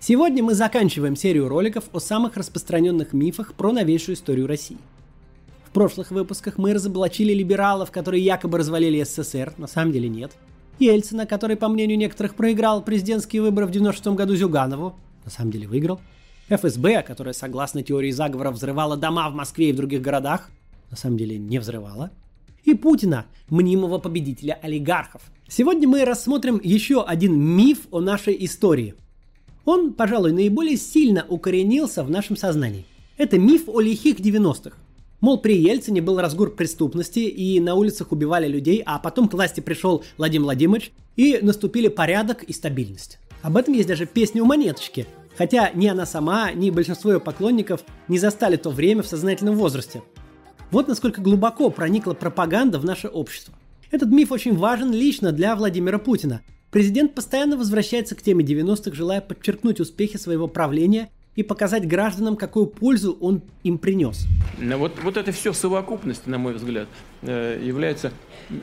[0.00, 4.78] Сегодня мы заканчиваем серию роликов о самых распространенных мифах про новейшую историю России.
[5.66, 10.36] В прошлых выпусках мы разоблачили либералов, которые якобы развалили СССР, на самом деле нет.
[10.78, 15.66] Ельцина, который, по мнению некоторых, проиграл президентские выборы в 96 году Зюганову, на самом деле
[15.66, 16.00] выиграл.
[16.48, 20.48] ФСБ, которая, согласно теории заговора, взрывала дома в Москве и в других городах,
[20.92, 22.12] на самом деле не взрывала.
[22.62, 25.22] И Путина, мнимого победителя олигархов.
[25.48, 28.94] Сегодня мы рассмотрим еще один миф о нашей истории–
[29.68, 32.86] он, пожалуй, наиболее сильно укоренился в нашем сознании.
[33.18, 34.76] Это миф о лихих 90-х.
[35.20, 39.60] Мол, при Ельцине был разгур преступности, и на улицах убивали людей, а потом к власти
[39.60, 43.18] пришел Владимир Владимирович, и наступили порядок и стабильность.
[43.42, 45.06] Об этом есть даже песня у Монеточки.
[45.36, 50.02] Хотя ни она сама, ни большинство ее поклонников не застали то время в сознательном возрасте.
[50.70, 53.54] Вот насколько глубоко проникла пропаганда в наше общество.
[53.90, 59.22] Этот миф очень важен лично для Владимира Путина, Президент постоянно возвращается к теме 90-х, желая
[59.22, 64.26] подчеркнуть успехи своего правления и показать гражданам, какую пользу он им принес.
[64.58, 66.88] Вот, вот это все в совокупности, на мой взгляд,
[67.22, 68.12] э, является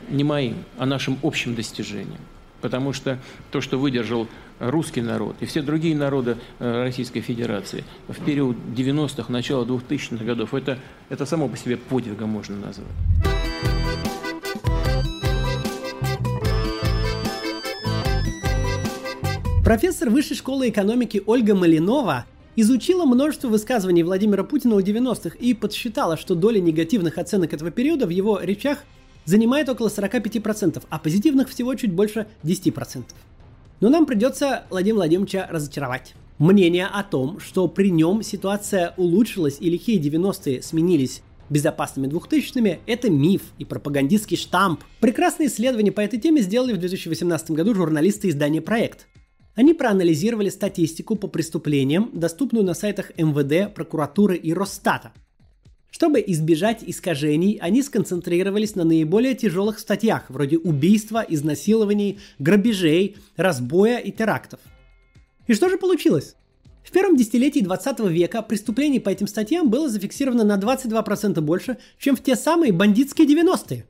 [0.10, 2.20] не моим, а нашим общим достижением.
[2.62, 3.20] Потому что
[3.52, 4.28] то, что выдержал
[4.60, 10.54] русский народ и все другие народы э, Российской Федерации в период 90-х, начала 2000-х годов,
[10.54, 10.78] это,
[11.10, 12.88] это само по себе подвигом можно назвать.
[19.66, 26.18] Профессор Высшей школы экономики Ольга Малинова изучила множество высказываний Владимира Путина у 90-х и подсчитала,
[26.18, 28.84] что доля негативных оценок этого периода в его речах
[29.26, 33.06] занимает около 45%, а позитивных всего чуть больше 10%.
[33.80, 36.14] Но нам придется Владимира Владимировича разочаровать.
[36.38, 43.10] Мнение о том, что при нем ситуация улучшилась и лихие 90-е сменились безопасными двухтысячными– это
[43.10, 44.84] миф и пропагандистский штамп.
[45.00, 49.08] Прекрасные исследования по этой теме сделали в 2018 году журналисты издания «Проект».
[49.56, 55.14] Они проанализировали статистику по преступлениям, доступную на сайтах МВД, прокуратуры и Росстата.
[55.90, 64.12] Чтобы избежать искажений, они сконцентрировались на наиболее тяжелых статьях, вроде убийства, изнасилований, грабежей, разбоя и
[64.12, 64.60] терактов.
[65.48, 66.36] И что же получилось?
[66.84, 72.18] В первом десятилетии 20 века преступлений по этим статьям было зафиксировано на 22% больше, чем
[72.18, 73.86] в те самые бандитские 90-е.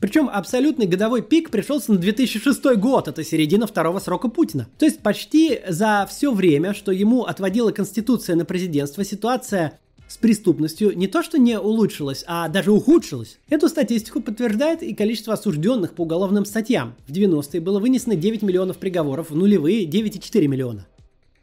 [0.00, 4.68] Причем абсолютный годовой пик пришелся на 2006 год, это середина второго срока Путина.
[4.78, 10.96] То есть почти за все время, что ему отводила Конституция на президентство, ситуация с преступностью
[10.96, 13.38] не то что не улучшилась, а даже ухудшилась.
[13.50, 16.94] Эту статистику подтверждает и количество осужденных по уголовным статьям.
[17.06, 20.86] В 90-е было вынесено 9 миллионов приговоров, в нулевые 9,4 миллиона.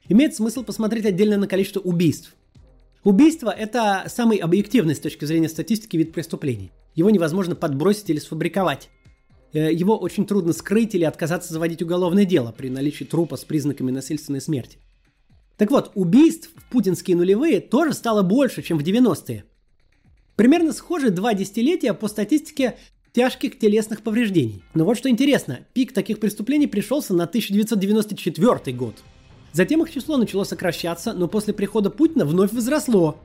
[0.08, 2.36] Имеет смысл посмотреть отдельно на количество убийств.
[3.04, 6.72] Убийство– это самый объективный с точки зрения статистики вид преступлений.
[6.96, 8.90] Его невозможно подбросить или сфабриковать.
[9.54, 13.92] Э, его очень трудно скрыть или отказаться заводить уголовное дело при наличии трупа с признаками
[13.92, 14.80] насильственной смерти.
[15.58, 19.46] Так вот, убийств в путинские нулевые тоже стало больше, чем в 90-е.
[20.36, 22.78] Примерно схожи два десятилетия по статистике
[23.14, 24.64] тяжких телесных повреждений.
[24.74, 28.96] Но вот что интересно, пик таких преступлений пришелся на 1994 год.
[29.54, 33.18] Затем их число начало сокращаться, но после прихода Путина вновь возросло.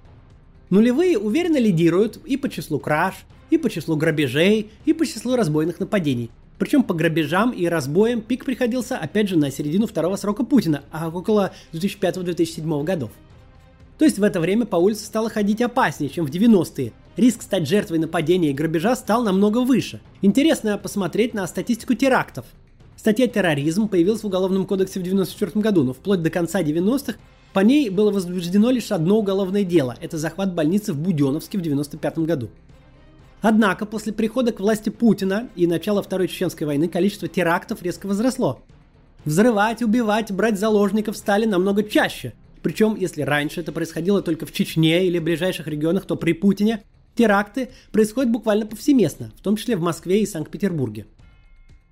[0.71, 3.15] Нулевые уверенно лидируют и по числу краж,
[3.51, 6.31] и по числу грабежей, и по числу разбойных нападений.
[6.59, 11.09] Причем по грабежам и разбоям пик приходился опять же на середину второго срока Путина, а
[11.09, 13.11] около 2005-2007 годов.
[13.99, 16.93] То есть в это время по улице стало ходить опаснее, чем в 90-е.
[17.17, 20.01] Риск стать жертвой нападения и грабежа стал намного выше.
[20.23, 22.47] Интересно посмотреть на статистику терактов.
[23.00, 27.15] Статья «Терроризм» появилась в Уголовном кодексе в 1994 году, но вплоть до конца 90-х
[27.55, 32.19] по ней было возбуждено лишь одно уголовное дело– это захват больницы в Буденовске в 1995
[32.27, 32.50] году.
[33.41, 38.60] Однако после прихода к власти Путина и начала Второй Чеченской войны количество терактов резко возросло.
[39.25, 42.34] Взрывать, убивать, брать заложников стали намного чаще.
[42.62, 46.83] Причем, если раньше это происходило только в Чечне или ближайших регионах, то при Путине
[47.15, 51.06] теракты происходят буквально повсеместно, в том числе в Москве и Санкт-Петербурге.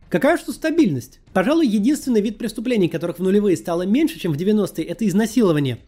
[0.09, 1.21] Какая что стабильность?
[1.35, 5.79] Пожалуй, единственный вид преступлений, которых в нулевые стало меньше, чем в 90-е, это изнасилование.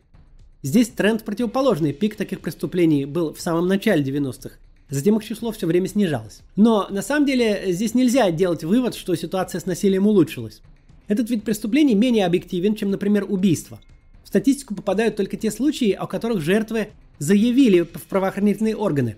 [0.62, 1.94] Здесь тренд противоположный.
[1.94, 4.56] Пик таких преступлений был в самом начале 90-х.
[4.90, 6.40] Затем их число все время снижалось.
[6.54, 10.60] Но на самом деле здесь нельзя делать вывод, что ситуация с насилием улучшилась.
[11.08, 13.80] Этот вид преступлений менее объективен, чем, например, убийство.
[14.22, 19.16] В статистику попадают только те случаи, о которых жертвы заявили в правоохранительные органы.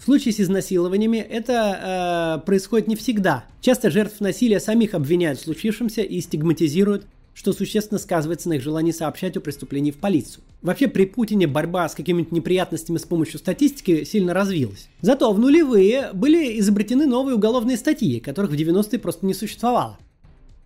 [0.00, 3.44] В случае с изнасилованиями это э, происходит не всегда.
[3.60, 7.04] Часто жертв насилия самих обвиняют в случившемся и стигматизируют,
[7.34, 10.42] что существенно сказывается на их желании сообщать о преступлении в полицию.
[10.62, 14.88] Вообще при Путине борьба с какими-нибудь неприятностями с помощью статистики сильно развилась.
[15.02, 19.98] Зато в нулевые были изобретены новые уголовные статьи, которых в 90-е просто не существовало.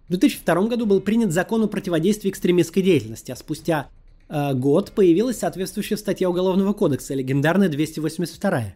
[0.07, 3.89] В 2002 году был принят закон о противодействии экстремистской деятельности, а спустя
[4.29, 8.75] э, год появилась соответствующая статья Уголовного кодекса, легендарная 282.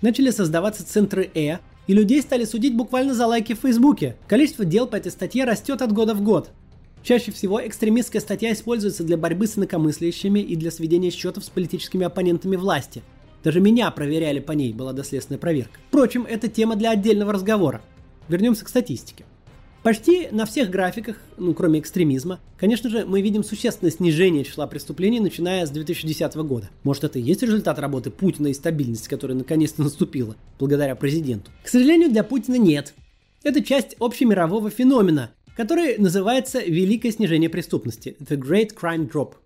[0.00, 4.16] Начали создаваться центры Э, и людей стали судить буквально за лайки в Фейсбуке.
[4.28, 6.50] Количество дел по этой статье растет от года в год.
[7.02, 12.04] Чаще всего экстремистская статья используется для борьбы с инакомыслящими и для сведения счетов с политическими
[12.04, 13.02] оппонентами власти.
[13.42, 15.78] Даже меня проверяли по ней, была доследственная проверка.
[15.88, 17.80] Впрочем, это тема для отдельного разговора.
[18.28, 19.24] Вернемся к статистике.
[19.88, 25.18] Почти на всех графиках, ну кроме экстремизма, конечно же, мы видим существенное снижение числа преступлений,
[25.18, 26.68] начиная с 2010 года.
[26.84, 31.50] Может это и есть результат работы Путина и стабильности, которая наконец-то наступила, благодаря президенту.
[31.64, 32.92] К сожалению, для Путина нет.
[33.42, 39.36] Это часть общемирового феномена, который называется «Великое снижение преступности»– The Great Crime Drop.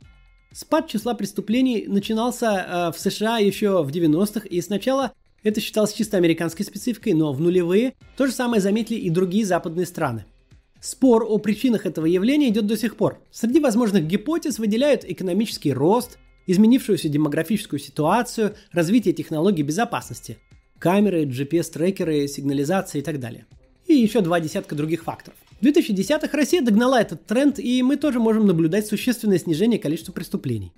[0.52, 5.12] Спад числа преступлений начинался э, в США еще в 90-х, и сначала
[5.44, 9.86] это считалось чисто американской спецификой, но в нулевые то же самое заметили и другие западные
[9.86, 10.24] страны.
[10.82, 13.20] Спор о причинах этого явления идет до сих пор.
[13.30, 16.18] Среди возможных гипотез выделяют экономический рост,
[16.48, 20.38] изменившуюся демографическую ситуацию, развитие технологий безопасности,
[20.80, 23.46] камеры, GPS-трекеры, сигнализация и так далее.
[23.86, 25.38] И еще два десятка других факторов.
[25.60, 30.72] В 2010-х Россия догнала этот тренд, и мы тоже можем наблюдать существенное снижение количества преступлений.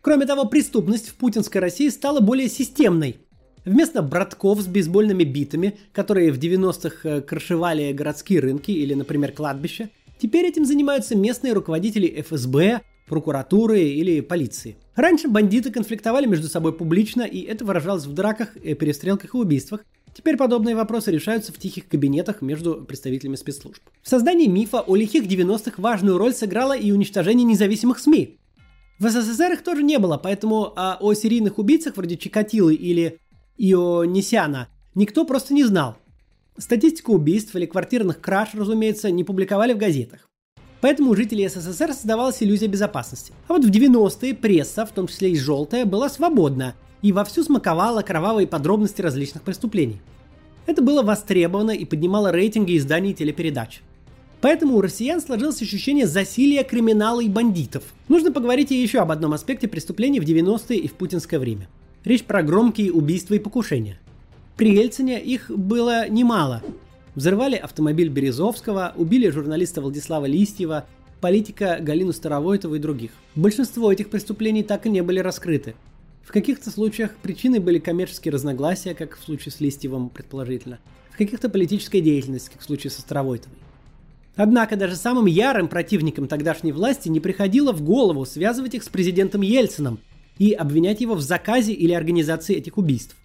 [0.00, 3.18] Кроме того, преступность в путинской России стала более системной,
[3.68, 9.90] Вместо братков с бейсбольными битами, которые в 90-х э, крышевали городские рынки или, например, кладбища,
[10.18, 14.76] теперь этим занимаются местные руководители ФСБ, прокуратуры или полиции.
[14.96, 19.84] Раньше бандиты конфликтовали между собой публично, и это выражалось в драках, э, перестрелках и убийствах.
[20.14, 23.82] Теперь подобные вопросы решаются в тихих кабинетах между представителями спецслужб.
[24.00, 28.38] В создании мифа о лихих 90-х важную роль сыграло и уничтожение независимых СМИ.
[28.98, 33.20] В СССР их тоже не было, поэтому а о серийных убийцах вроде Чикатилы или
[33.58, 35.96] Ионисяна никто просто не знал.
[36.56, 40.28] Статистику убийств или квартирных краж, разумеется, не публиковали в газетах.
[40.80, 43.32] Поэтому у жителей СССР создавалась иллюзия безопасности.
[43.48, 48.02] А вот в 90-е пресса, в том числе и желтая, была свободна и вовсю смаковала
[48.02, 50.00] кровавые подробности различных преступлений.
[50.66, 53.82] Это было востребовано и поднимало рейтинги изданий и телепередач.
[54.40, 57.82] Поэтому у россиян сложилось ощущение засилия криминала и бандитов.
[58.06, 61.68] Нужно поговорить и еще об одном аспекте преступлений в 90-е и в путинское время–
[62.08, 63.98] Речь про громкие убийства и покушения.
[64.56, 66.62] При Ельцине их было немало.
[67.14, 70.86] Взорвали автомобиль Березовского, убили журналиста Владислава Листьева,
[71.20, 73.10] политика Галину Старовойтову и других.
[73.34, 75.74] Большинство этих преступлений так и не были раскрыты.
[76.24, 80.78] В каких-то случаях причиной были коммерческие разногласия, как в случае с Листьевым предположительно.
[81.10, 83.58] В каких-то политическая деятельность, как в случае со Старовойтовой.
[84.34, 89.42] Однако даже самым ярым противникам тогдашней власти не приходило в голову связывать их с президентом
[89.42, 89.98] Ельцином,
[90.38, 93.16] и обвинять его в заказе или организации этих убийств.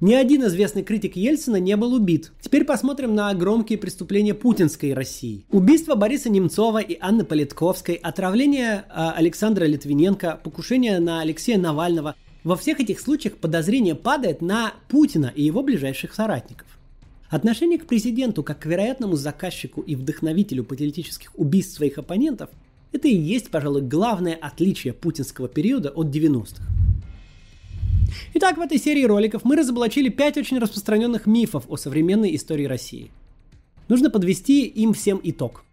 [0.00, 2.32] Ни один известный критик Ельцина не был убит.
[2.40, 5.46] Теперь посмотрим на громкие преступления путинской России.
[5.50, 12.16] Убийство Бориса Немцова и Анны Политковской, отравление э, Александра Литвиненко, покушение на Алексея Навального.
[12.42, 16.66] Во всех этих случаях подозрение падает на Путина и его ближайших соратников.
[17.30, 22.50] Отношение к президенту как к вероятному заказчику и вдохновителю политических убийств своих оппонентов–
[22.94, 26.62] это и есть, пожалуй, главное отличие путинского периода от 90-х.
[28.34, 33.10] Итак, в этой серии роликов мы разоблачили 5 очень распространенных мифов о современной истории России.
[33.88, 35.64] Нужно подвести им всем итог.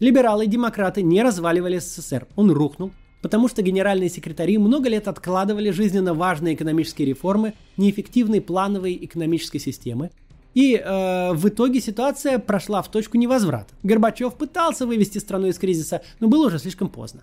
[0.00, 2.90] Либералы и демократы не разваливали СССР, он рухнул,
[3.20, 10.10] потому что генеральные секретари много лет откладывали жизненно важные экономические реформы неэффективной плановой экономической системы,
[10.54, 13.74] и э, в итоге ситуация прошла в точку невозврата.
[13.82, 17.22] Горбачев пытался вывести страну из кризиса, но было уже слишком поздно.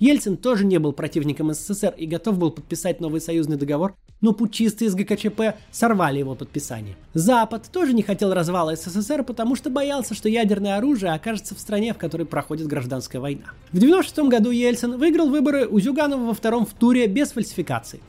[0.00, 4.86] Ельцин тоже не был противником СССР и готов был подписать новый союзный договор, но путчисты
[4.86, 6.96] из ГКЧП сорвали его подписание.
[7.12, 11.92] Запад тоже не хотел развала СССР, потому что боялся, что ядерное оружие окажется в стране,
[11.92, 13.52] в которой проходит гражданская война.
[13.72, 18.00] В 1996 году Ельцин выиграл выборы у Зюганова во втором в туре без фальсификаций.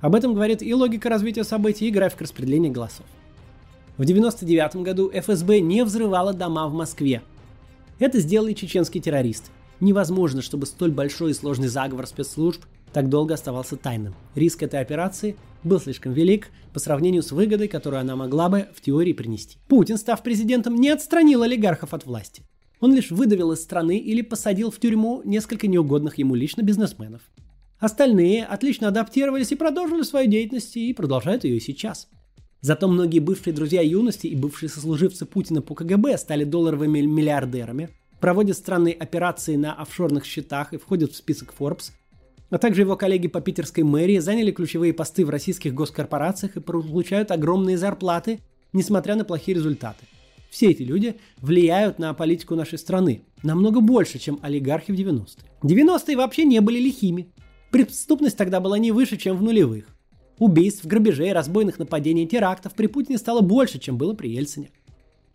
[0.00, 3.04] Об этом говорит и логика развития событий, и график распределения голосов.
[3.96, 7.22] В 1999 году ФСБ не взрывала дома в Москве.
[7.98, 9.50] Это сделали чеченские террористы.
[9.80, 12.62] Невозможно, чтобы столь большой и сложный заговор спецслужб
[12.92, 14.14] так долго оставался тайным.
[14.34, 18.82] Риск этой операции был слишком велик по сравнению с выгодой, которую она могла бы в
[18.82, 19.56] теории принести.
[19.66, 22.42] Путин, став президентом, не отстранил олигархов от власти.
[22.80, 27.22] Он лишь выдавил из страны или посадил в тюрьму несколько неугодных ему лично бизнесменов.
[27.78, 32.08] Остальные отлично адаптировались и продолжили свою деятельность и продолжают ее и сейчас.
[32.60, 38.56] Зато многие бывшие друзья юности и бывшие сослуживцы Путина по КГБ стали долларовыми миллиардерами, проводят
[38.56, 41.92] странные операции на офшорных счетах и входят в список Forbes,
[42.50, 47.30] а также его коллеги по питерской мэрии заняли ключевые посты в российских госкорпорациях и получают
[47.30, 48.40] огромные зарплаты,
[48.72, 50.06] несмотря на плохие результаты.
[50.50, 55.44] Все эти люди влияют на политику нашей страны намного больше, чем олигархи в 90-е.
[55.62, 57.32] 90-е вообще не были лихими.
[57.70, 59.95] Преступность тогда была не выше, чем в нулевых.
[60.38, 64.70] Убийств, грабежей, разбойных нападений, терактов при Путине стало больше, чем было при Ельцине.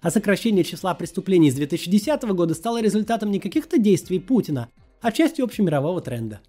[0.01, 4.70] А сокращение числа преступлений с 2010 года стало результатом не каких-то действий Путина,
[5.01, 6.41] а частью общемирового тренда.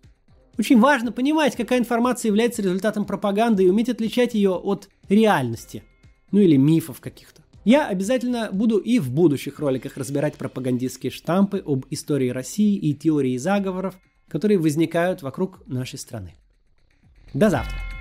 [0.59, 5.83] Очень важно понимать, какая информация является результатом пропаганды и уметь отличать ее от реальности.
[6.31, 7.43] Ну или мифов каких-то.
[7.65, 13.37] Я обязательно буду и в будущих роликах разбирать пропагандистские штампы об истории России и теории
[13.37, 13.95] заговоров,
[14.29, 16.35] которые возникают вокруг нашей страны.
[17.33, 17.92] До завтра!